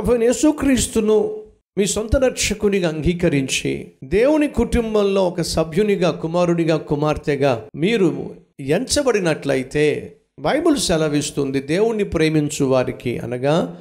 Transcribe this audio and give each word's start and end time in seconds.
ప్రభు 0.00 0.22
యేసుక్రీస్తును 0.22 1.44
మీ 1.78 1.86
సొంత 1.86 2.16
రక్షకునిగా 2.16 2.88
అంగీకరించి 2.88 3.92
దేవుని 4.04 4.48
కుటుంబంలో 4.48 5.28
ఒక 5.28 5.40
సభ్యునిగా 5.40 6.10
కుమారునిగా 6.10 6.76
కుమార్తెగా 6.76 7.68
మీరు 7.76 8.30
ఎంచబడినట్లయితే 8.60 10.16
బైబిల్ 10.38 10.76
సెలవిస్తుంది 10.76 11.60
దేవుణ్ణి 11.60 12.04
ప్రేమించు 12.04 12.64
వారికి 12.64 13.18
అనగా 13.18 13.76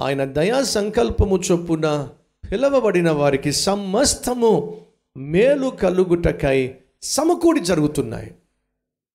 ఆయన 0.00 0.24
దయా 0.24 0.62
సంకల్పము 0.62 1.40
చొప్పున 1.52 2.08
పిలవబడిన 2.52 3.10
వారికి 3.10 3.52
సమస్తము 3.52 4.76
మేలు 5.16 5.68
కలుగుటకై 5.68 6.74
సమకూడి 7.02 7.60
జరుగుతున్నాయి. 7.60 8.30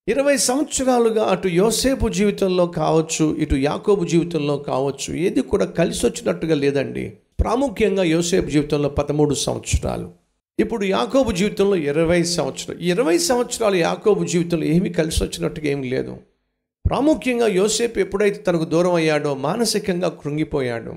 ఇరవై 0.10 0.38
సంవత్సరాలుగా 0.38 1.24
అటు 1.24 1.48
యోసేపు 1.48 2.08
జీవితంలో 2.08 2.68
కావచ్చు 2.68 3.36
ఇటు 3.36 3.56
యాకోబు 3.56 4.06
జీవితంలో 4.06 4.58
కావచ్చు 4.58 5.14
ఏది 5.14 5.42
కూడా 5.42 5.66
కలిసి 5.66 6.06
వచ్చినట్టుగా 6.06 6.56
లేదండి. 6.56 7.18
ప్రాముఖ్యంగా 7.40 8.04
యోసేపు 8.04 8.50
జీవితంలో 8.50 8.90
పదమూడు 8.90 9.34
సంవత్సరాలు. 9.34 10.12
ఇప్పుడు 10.60 10.84
యాకోబు 10.86 11.32
జీవితంలో 11.32 11.76
ఇరవై 11.76 12.24
సంవత్సరాలు. 12.24 12.80
ఇరవై 12.80 13.18
సంవత్సరాలు 13.18 13.76
యాకోబు 13.76 14.26
జీవితంలో 14.26 14.66
ఏమీ 14.66 14.90
కలిసి 14.90 15.24
వచ్చినట్టుగా 15.24 15.68
ఏమీ 15.68 15.90
లేదు. 15.90 16.18
ప్రాముఖ్యంగా 16.90 17.48
యోసేపు 17.48 18.00
ఎప్పుడైతే 18.00 18.42
తనకు 18.42 18.66
దూరం 18.66 18.94
అయ్యాడో 18.94 19.36
మానసికంగా 19.36 20.10
కృంగిపోయాడు. 20.10 20.94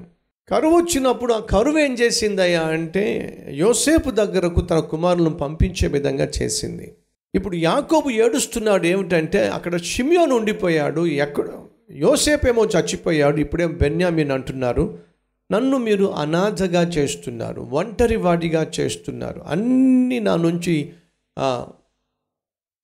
కరువు 0.51 0.81
వచ్చినప్పుడు 0.81 1.35
ఆ 1.35 1.41
కరువు 1.41 1.79
ఏం 1.79 1.95
చేసిందయ్యా 1.95 2.63
అంటే 2.63 3.05
యోసేపు 3.51 4.11
దగ్గరకు 4.11 4.61
తన 4.61 4.79
కుమారులను 4.79 5.31
పంపించే 5.31 5.89
విధంగా 5.89 6.29
చేసింది. 6.43 6.93
ఇప్పుడు 7.35 7.57
యాకోబు 7.57 8.11
ఏడుస్తున్నాడు 8.11 8.87
ఏమిటంటే 8.87 9.41
అక్కడ 9.49 9.77
షిమియోను 9.83 10.35
ఉండిపోయాడు 10.35 11.07
ఎక్కడ 11.07 11.47
యోసేపేమో 11.91 12.65
చచ్చిపోయాడు 12.65 13.39
ఇప్పుడేం 13.39 13.73
బెన్యామిన్ 13.73 14.31
అంటున్నారు 14.31 14.85
నన్ను 15.51 15.79
మీరు 15.79 16.07
అనాథగా 16.17 16.83
చేస్తున్నారు 16.97 17.61
ఒంటరి 17.73 18.17
వాడిగా 18.17 18.63
చేస్తున్నారు 18.79 19.41
అన్నీ 19.49 20.19
నా 20.19 20.37
నుంచి 20.37 20.75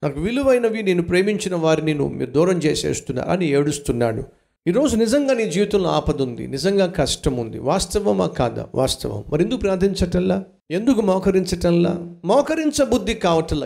నాకు 0.03 0.19
విలువైనవి 0.19 0.81
నేను 0.83 1.01
ప్రేమించిన 1.01 1.55
వారిని 1.55 1.93
నువ్వు 1.93 2.13
మీరు 2.13 2.31
దూరం 2.31 2.57
చేసేస్తున్నారు 2.57 3.29
అని 3.29 3.45
ఏడుస్తున్నాడు. 3.45 4.21
ఈరోజు 4.69 4.95
నిజంగా 4.95 5.33
నీ 5.33 5.49
జీవితంలో 5.49 5.89
ఆపద 5.89 6.21
ఉంది 6.21 6.47
నిజంగా 6.47 6.85
కష్టం 6.85 7.37
ఉంది. 7.37 7.59
వాస్తవమా 7.59 8.27
కాదా? 8.27 8.67
వాస్తవం. 8.75 9.23
మరి 9.29 9.43
ఎందుకు 9.43 9.59
ప్రార్థించటంలా? 9.59 10.43
ఎందుకు 10.71 11.01
మోకరించటంలా? 11.01 12.15
మోకరించ 12.25 12.85
బుద్ధి 12.85 13.19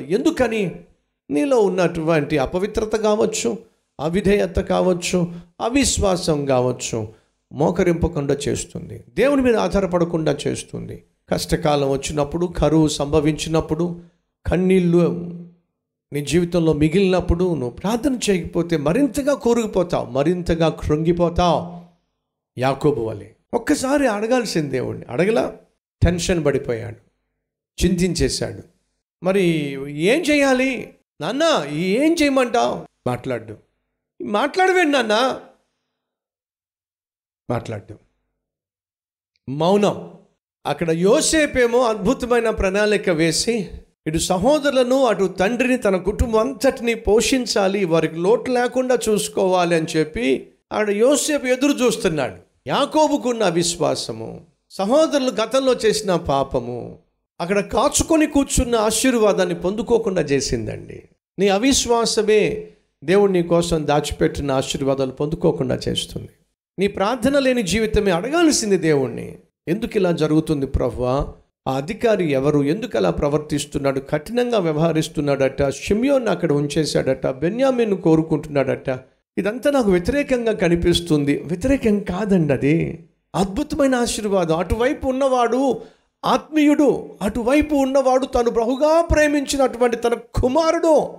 ఎందుకని? 0.09 0.75
నీలో 1.29 1.59
ఉన్నటువంటి 1.59 2.37
అపవిత్రత 2.37 2.95
కావచ్చు 2.95 3.57
అవిధేయత 3.99 4.55
కావచ్చు 4.55 5.31
అవిశ్వాసం 5.61 6.45
కావచ్చు 6.45 7.07
మోకరింపకుండా 7.53 8.37
చేస్తుంది. 8.47 9.03
దేవుని 9.15 9.41
మీద 9.41 9.55
ఆధారపడకుండా 9.55 10.37
చేస్తుంది. 10.47 11.03
కష్టకాలం 11.29 11.91
వచ్చినప్పుడు 11.91 12.45
కరువు 12.45 12.87
సంభవించినప్పుడు 12.87 13.99
కన్నీళ్ళు 14.45 15.32
నీ 16.13 16.25
జీవితంలో 16.25 16.73
మిగిలినప్పుడు 16.73 17.43
నువ్వు 17.43 17.69
ప్రార్థన 17.69 18.19
చేయకపోతే 18.29 18.77
మరింతగా 18.77 19.33
కోరుకుపోతావు 19.33 20.09
మరింతగా 20.09 20.69
కృంగిపోతావు. 20.69 21.85
యాకోబు 22.59 23.01
వలె. 23.01 23.29
ఒక్కసారి 23.53 24.07
అడగాల్సింది 24.07 24.69
దేవుణ్ణి. 24.69 25.05
అడగలా? 25.09 25.57
టెన్షన్ 26.03 26.45
పడిపోయాడు. 26.45 26.95
చింతించేశాడు. 27.85 28.63
మరి 29.23 29.41
ఏం 29.91 30.21
చేయాలి? 30.21 30.95
నాన్న 31.21 31.65
ఏం 31.69 32.15
చేయమంటావు? 32.23 32.85
మాట్లాడు. 33.07 33.57
మాట్లాడవేండి 34.23 34.91
నాన్న? 34.91 35.41
మాట్లాడు. 37.49 37.99
మౌనం. 39.51 40.13
అక్కడ 40.65 40.91
యోసేపేమో 40.91 41.83
అద్భుతమైన 41.83 42.49
ప్రణాళిక 42.49 43.09
వేసి 43.09 43.71
ఇటు 44.07 44.17
సహోదరులను 44.17 45.05
అటు 45.05 45.25
తండ్రిని 45.27 45.77
తన 45.77 45.97
కుటుంబం 45.97 46.39
అంతటిని 46.39 46.93
పోషించాలి 46.93 47.85
వారికి 47.85 48.15
లోటు 48.15 48.51
లేకుండా 48.51 48.97
చూసుకోవాలి 49.09 49.75
అని 49.75 49.85
చెప్పి 49.97 50.47
ఆడ 50.73 50.89
యోసేపు 50.89 51.45
ఎదురు 51.45 51.71
చూస్తున్నాడు. 51.71 52.33
యాకోబుకున్న 52.67 53.47
విశ్వాసము 53.47 54.41
సహోదరులు 54.71 55.31
గతంలో 55.31 55.75
చేసిన 55.85 56.15
పాపము 56.15 56.99
అక్కడ 57.39 57.59
కాచుకొని 57.59 58.27
కూర్చున్న 58.27 58.75
ఆశీర్వాదాన్ని 58.75 59.55
పొందుకోకుండా 59.55 60.21
చేసిందండి. 60.21 61.03
నీ 61.39 61.47
అవిశ్వాసమే 61.47 62.67
దేవుడు 63.03 63.31
నీ 63.31 63.43
కోసం 63.43 63.87
దాచిపెట్టిన 63.87 64.51
ఆశీర్వాదాలు 64.51 65.11
పొందుకోకుండా 65.11 65.79
చేస్తుంది. 65.87 66.29
నీ 66.79 66.87
ప్రార్థన 66.87 67.39
లేని 67.39 67.63
జీవితమే 67.63 68.11
అడగాల్సింది 68.11 68.77
దేవుణ్ణి. 68.77 69.37
ఎందుకు 69.67 69.97
ఇలా 69.97 70.11
జరుగుతుంది 70.11 70.65
ప్రభువా 70.65 71.33
ఆ 71.67 71.73
అధికారి 71.77 72.31
ఎవరు? 72.31 72.63
ఎందుకు 72.63 72.97
అలా 72.97 73.09
ప్రవర్తిస్తున్నాడు? 73.09 73.99
కఠినంగా 73.99 74.59
వ్యవహరిస్తున్నాడట. 74.59 75.69
షిమ్యోన్ 75.69 76.27
అక్కడ 76.27 76.51
ఉంచేశాడట. 76.51 77.27
బెన్యామిన్ 77.27 77.97
కోరుకుంటున్నాడట. 77.97 78.89
ఇదంతా 79.37 79.71
నాకు 79.71 79.91
వ్యతిరేకంగా 79.91 80.53
కనిపిస్తుంది. 80.53 81.41
వ్యతిరేకం 81.45 81.99
కాదండి 81.99 82.53
అది. 82.53 83.05
అద్భుతమైన 83.35 83.95
ఆశీర్వాదం. 83.95 84.57
అటువైపు 84.57 85.07
ఉన్నవాడు 85.07 85.81
ఆత్మీయుడు. 86.25 87.09
అటువైపు 87.21 87.75
ఉన్నవాడు 87.75 88.25
తను 88.25 88.49
బహుగా 88.49 89.01
ప్రేమించినటువంటి 89.01 89.97
తన 89.97 90.13
కుమారుడు. 90.13 91.13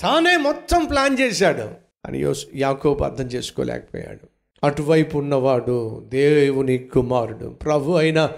తానే 0.00 0.36
మొత్తం 0.36 0.84
ప్లాన్ 0.84 1.20
చేశాడు. 1.20 1.68
అని 2.06 2.18
యోస్ 2.18 2.46
యాకోబు 2.54 3.04
అర్థం 3.04 3.24
చేసుకోలేకపోయాడు. 3.24 4.28
అటువైపు 4.66 5.18
ఉన్నవాడు 5.18 6.06
దేవుని 6.08 6.78
కుమారుడు. 6.78 7.46
ప్రభు 7.46 7.92
అయిన 7.92 8.30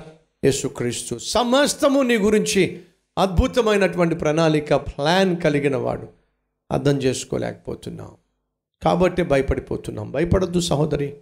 యేసుక్రీస్తు. 0.45 1.19
సమస్తము 1.19 2.03
నీ 2.03 2.17
గురించి 2.17 2.83
అద్భుతమైనటువంటి 3.19 4.15
ప్రణాళిక 4.15 4.75
ప్లాన్ 4.75 5.37
కలిగిన 5.37 5.77
వాడు. 5.77 6.09
అర్థం 6.73 6.97
చేసుకోలేకపోతున్నాం. 6.97 8.09
కాబట్టి 8.83 9.23
భయపడిపోతున్నాం. 9.23 10.11
భయపడొద్దు 10.11 10.61
సహోదరి. 10.61 11.17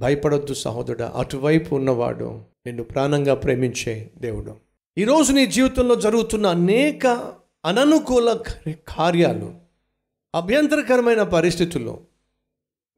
భయపడొద్దు 0.00 0.54
సహోదరుడు. 0.54 1.02
అటువైపు 1.02 1.74
ఉన్నవాడు 1.74 2.40
నిన్ను 2.66 2.82
ప్రాణంగా 2.82 3.34
ప్రేమించే 3.34 4.10
దేవుడు. 4.18 4.56
ఈరోజు 4.98 5.32
నీ 5.32 5.46
జీవితంలో 5.46 5.94
జరుగుతున్న 5.94 6.46
అనేక 6.46 7.06
అననుకూల 7.64 8.38
కార్యాలు 8.88 9.54
అభ్యంతరకరమైన 10.34 11.22
పరిస్థితుల్లో 11.22 12.00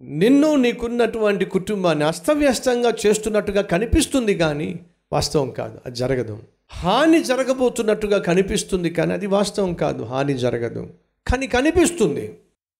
నిన్ను 0.00 0.56
నీకున్నటువంటి 0.56 1.44
కుటుంబాన్ని 1.44 2.04
అస్తవ్యస్తంగా 2.04 2.92
చేస్తున్నట్టుగా 3.06 3.62
కనిపిస్తుంది 3.62 4.34
కానీ 4.34 4.80
వాస్తవం 5.12 5.50
కాదు 5.50 5.80
అది 5.86 5.96
జరగదు. 5.96 6.42
హాని 6.68 7.24
జరగబోతున్నట్టుగా 7.24 8.18
కనిపిస్తుంది 8.18 8.90
కానీ 8.90 9.12
అది 9.12 9.26
వాస్తవం 9.26 9.74
కాదు 9.74 10.02
హాని 10.02 10.34
జరగదు. 10.34 10.94
కానీ 11.26 11.46
కనిపిస్తుంది. 11.46 12.38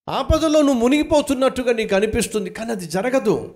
ఆపదలో 0.08 0.62
నువ్వు 0.62 0.82
మునిగిపోతున్నట్టుగా 0.82 1.72
నీకు 1.72 1.94
అనిపిస్తుంది 1.94 2.50
కానీ 2.50 2.70
అది 2.70 2.86
జరగదు. 2.86 3.54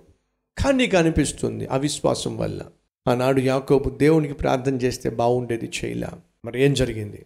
కానీ 0.57 0.77
నీకు 0.77 0.97
అనిపిస్తుంది 0.97 1.67
అవిశ్వాసం 1.67 2.37
వల్ల. 2.37 2.61
ఆనాడు 3.07 3.39
యాకోబు 3.39 3.89
దేవునికి 3.89 4.33
ప్రార్థన 4.33 4.75
చేస్తే 4.75 5.09
బాగుండేది 5.09 5.71
చేయలా. 5.85 6.11
మరి 6.45 6.61
ఏం 6.61 6.73
జరిగింది? 6.73 7.25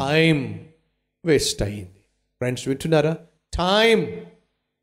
టైం 0.00 0.66
వేస్ట్ 1.24 1.62
అయింది. 1.62 2.04
ఫ్రెండ్స్ 2.38 2.68
వింటున్నారా? 2.68 3.12
టైం 3.54 4.26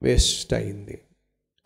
వేస్ట్ 0.04 0.54
అయింది. 0.54 1.00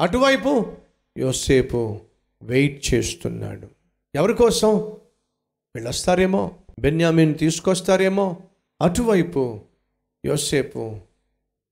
అటువైపు 0.01 0.73
యోసేపు 1.17 1.99
వెయిట్ 2.43 2.93
చేస్తున్నాడు. 2.93 3.82
ఎవరి 4.15 4.33
కోసం? 4.33 4.77
వీళ్ళు 5.75 5.89
వస్తారేమో 5.89 6.51
బెన్యామిన్ 6.79 7.37
తీసుకొస్తారేమో? 7.37 8.37
అటువైపు 8.81 9.59
యోసేపు 10.25 10.99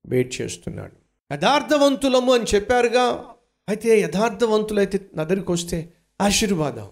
వెయిట్ 0.06 0.40
చేస్తున్నాడు. 0.40 0.92
యథార్థవంతులము 1.34 2.34
అని 2.34 2.44
చెప్పారుగా. 2.54 3.24
అయితే 3.68 4.00
యథార్థవంతులైతే 4.00 5.00
నా 5.14 5.24
దగ్గరికి 5.24 5.52
వస్తే 5.52 5.92
ఆశీర్వాదం. 6.20 6.88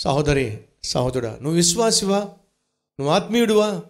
సహోదరి 0.00 0.60
సహోదరుడా 0.84 1.30
నువ్వు 1.30 1.54
విశ్వాసివా? 1.54 2.18
నువ్వు 3.00 3.08
ఆత్మీయుడువా? 3.08 3.82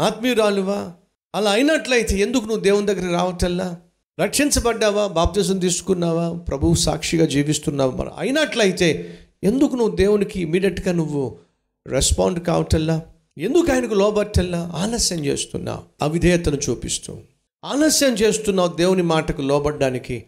ఆత్మీయురాలువా? 0.00 0.92
అలా 1.34 1.50
అయినట్లయితే 1.50 2.18
ఎందుకు 2.18 2.42
నువ్వు 2.42 2.60
దేవుని 2.60 2.86
దగ్గర 2.86 3.12
రావటల్లా? 3.12 3.80
రక్షించబడ్డావా? 4.20 5.06
బాప్తిజం 5.06 5.58
తీసుకున్నావా? 5.58 6.32
ప్రభువు 6.32 6.74
సాక్షిగా 6.74 7.26
జీవిస్తున్నావా? 7.26 7.96
మరి 7.96 8.08
అయినట్లయితే 8.18 9.18
ఎందుకు 9.44 9.76
నువ్వు 9.76 9.96
దేవునికి 9.96 10.40
ఇమీడియట్గా 10.40 10.92
నువ్వు 10.92 11.38
రెస్పాండ్ 11.86 12.44
కావటల్లా 12.44 13.02
ఎందుకు 13.38 13.72
ఆయనకు 13.72 13.94
లోబట్టల్లా 13.94 14.72
ఆలస్యం 14.74 15.24
చేస్తున్నావు 15.24 16.04
అవిధేయతను 16.04 16.58
చూపిస్తూ. 16.70 17.18
ఆలస్యం 17.64 18.14
చేస్తున్నావు 18.14 18.76
దేవుని 18.76 19.02
మాటకు 19.02 19.42
లోబడ్డానికి 19.42 20.24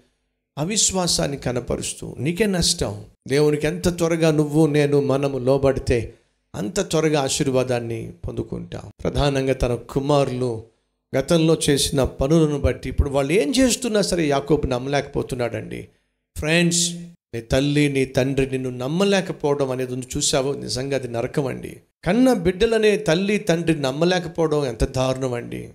అవిశ్వాసాన్ని 0.59 1.37
కనపరుస్తూ. 1.37 2.17
నీకే 2.19 2.47
నష్టం. 2.47 3.05
దేవునికి 3.29 3.67
ఎంత 3.67 3.97
త్వరగా 3.97 4.31
నువ్వు 4.31 4.67
నేను 4.67 5.01
మనము 5.01 5.39
లోబడితే 5.39 6.15
అంత 6.55 6.81
త్వరగా 6.81 7.23
ఆశీర్వాదాన్ని 7.23 8.13
పొందుకుంటాం. 8.29 8.91
ప్రధానంగా 9.03 9.53
తన 9.53 9.75
కుమారులు 9.75 10.63
గతంలో 11.19 11.57
చేసిన 11.71 12.05
పనులను 12.05 12.61
బట్టి 12.61 12.89
ఇప్పుడు 12.89 13.11
వాళ్ళు 13.11 13.33
ఏం 13.33 13.51
చేస్తున్నా 13.51 14.01
సరే 14.01 14.29
యాకోబు 14.29 14.67
నమ్మలేకపోతున్నాడండి. 14.67 15.89
ఫ్రెండ్స్ 16.39 16.95
నీ 17.35 17.41
తల్లి 17.41 17.89
నీ 17.89 18.05
తండ్రి 18.05 18.51
నిన్ను 18.51 18.71
నమ్మలేకపోవడం 18.71 19.71
అనేది 19.71 19.93
ఉంది. 19.93 20.07
చూసావు 20.17 20.53
నిజంగా 20.53 20.97
అది 20.97 21.09
నరకం 21.09 21.47
అండి. 21.47 21.77
కన్న 22.05 22.33
బిడ్డలనే 22.33 22.97
తల్లి 22.97 23.39
తండ్రి 23.39 23.81
నమ్మలేకపోవడం 23.81 24.67
ఎంత 24.67 24.85
దారుణం 24.85 25.33
అండి. 25.33 25.71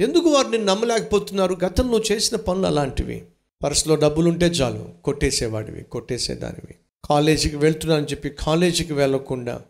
ఎందుకు 0.00 0.28
వారు 0.28 0.48
నిన్ను 0.48 0.74
నమ్మలేకపోతున్నారు? 0.74 1.56
గతంలో 1.64 2.02
చేసిన 2.12 2.36
పనులు 2.36 2.66
అలాంటివి. 2.66 3.22
పర్సులో 3.64 3.96
డబ్బులుంటే 3.96 4.46
చాలు. 4.46 4.88
కొట్టేసేవాడివి 5.04 5.82
కొట్టేసేదానివి. 5.82 6.74
కాలేజీకి 7.04 7.56
వెళ్తున్నానని 7.56 8.06
చెప్పి 8.06 8.28
కాలేజీకి 8.28 8.92
వెళ్ళకుండా 8.92 9.60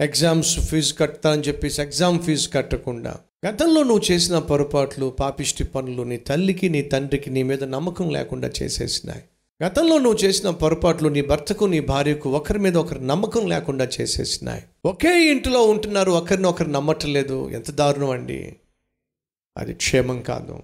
ఎగ్జామ్స్ 0.00 0.60
ఫీజు 0.60 0.94
కడతా 0.94 1.32
అని 1.32 1.42
చెప్పేసి 1.42 1.82
ఎగ్జామ్ 1.82 2.20
ఫీజు 2.20 2.48
కట్టకుండా. 2.48 3.16
గతంలో 3.46 3.82
నువ్వు 3.82 4.12
చేసిన 4.12 4.38
పొరపాట్లు 4.38 5.16
పాపిష్టి 5.20 5.64
పనులు 5.64 6.02
నీ 6.02 6.16
తల్లికి 6.16 6.68
నీ 6.68 6.82
తండ్రికి 6.82 7.30
నీ 7.30 7.42
మీద 7.42 7.64
నమ్మకం 7.64 8.10
లేకుండా 8.10 8.50
చేసేసినాయి. 8.62 9.22
గతంలో 9.64 9.98
నువ్వు 9.98 10.18
చేసిన 10.18 10.50
పొరపాట్లు 10.50 11.08
నీ 11.08 11.22
భర్తకు 11.22 11.64
నీ 11.64 11.80
భార్యకు 11.80 12.30
ఒకరి 12.30 12.58
మీద 12.58 12.76
ఒకరు 12.76 12.98
నమ్మకం 12.98 13.46
లేకుండా 13.46 13.88
చేసేసినాయి. 14.00 14.62
ఒకే 14.84 15.30
ఇంటిలో 15.30 15.66
ఉంటున్నారు 15.66 16.10
ఒకరిని 16.10 16.46
ఒకరు 16.46 16.68
నమ్మట్లేదు. 16.68 17.50
ఎంత 17.50 17.70
దారుణం 17.70 18.10
అండి. 18.10 18.56
అది 19.56 19.74
క్షేమం 19.74 20.22
కాదు. 20.22 20.58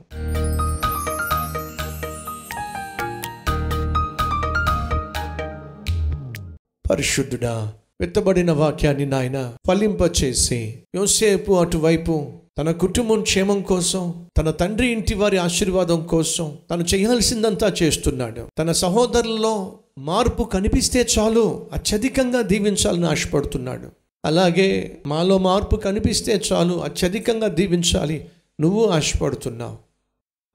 పరిశుద్ధుడా 6.90 7.72
విత్తబడిన 8.00 8.52
వాక్యాన్ని 8.52 9.06
నాయన 9.06 9.54
ఫలింపచేసి 9.66 10.78
యోసేపు 10.94 11.52
అటువైపు 11.52 12.26
తన 12.58 12.70
కుటుంబం 12.70 13.22
క్షేమం 13.22 13.62
కోసం 13.62 14.26
తన 14.38 14.50
తండ్రి 14.50 14.88
ఇంటి 14.88 15.14
వారి 15.14 15.38
ఆశీర్వాదం 15.38 16.06
కోసం 16.06 16.58
తను 16.70 16.84
చేయాల్సిందంతా 16.94 17.74
చేస్తున్నాడు. 17.82 18.46
తన 18.58 18.72
సహోదరుల్లో 18.72 19.78
మార్పు 19.98 20.42
కనిపిస్తే 20.42 21.06
చాలు 21.18 21.66
అత్యధికంగా 21.72 22.42
దీవించాలని 22.42 23.06
ఆశపడుతున్నాడు. 23.06 23.88
అలాగే 24.24 24.98
మాలో 25.06 25.38
మార్పు 25.38 25.76
కనిపిస్తే 25.76 26.40
చాలు 26.52 26.74
అత్యధికంగా 26.74 27.48
దీవించాలి 27.48 28.28
నువ్వు 28.60 28.86
ఆశపడుతున్నావు. 28.86 29.76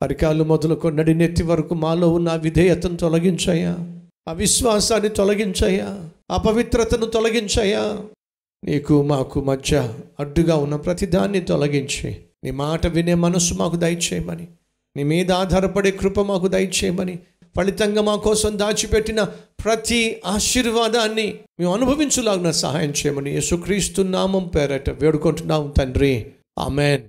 అరికాలు 0.01 0.43
మొదలుకొని 0.43 1.13
నెత్తి 1.13 1.43
వరకు 1.43 1.73
మాలో 1.73 2.09
ఉన్న 2.09 2.33
విధేయతను 2.35 2.97
తొలగించాయా 2.97 3.77
అవిశ్వాసాన్ని 4.27 5.09
తొలగించాయా 5.09 6.09
అపవిత్రతను 6.31 7.05
తొలగించయ్యా. 7.05 7.97
నీకు 8.63 9.03
మాకు 9.03 9.41
మధ్య 9.41 9.93
అడ్డుగా 10.19 10.55
ఉన్న 10.55 10.75
ప్రతిదాన్ని 10.75 11.39
తొలగించి. 11.39 12.17
నీ 12.43 12.51
మాట 12.51 12.87
వినే 12.87 13.13
మనస్సు 13.13 13.53
మాకు 13.53 13.75
దయచేయమని. 13.75 14.47
నీ 14.97 15.03
మీద 15.03 15.31
ఆధారపడే 15.31 15.91
కృప 15.91 16.19
మాకు 16.19 16.47
దయచేయమని. 16.47 17.19
ఫలితంగా 17.57 18.01
మా 18.01 18.15
కోసం 18.15 18.59
దాచిపెట్టిన 18.59 19.23
ప్రతి 19.65 20.21
ఆశీర్వాదాన్ని 20.25 21.39
మేము 21.59 21.73
అనుభవించులాగిన 21.73 22.51
సహాయం 22.51 22.89
చేయమని 22.89 23.31
యేసుక్రీస్తు 23.31 24.01
నామం 24.01 24.47
పేరట 24.47 24.89
వేడుకుంటున్నాం 24.89 25.73
తండ్రి. 25.77 26.31
ఆమెన్. 26.59 27.01